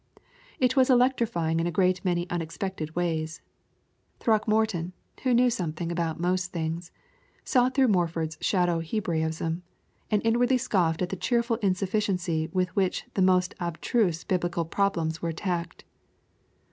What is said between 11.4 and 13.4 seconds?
insufficiency with which the